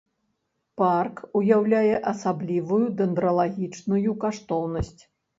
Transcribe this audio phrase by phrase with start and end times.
[0.81, 4.97] Парк уяўляе асаблівую дэндралагічную каштоўнасць.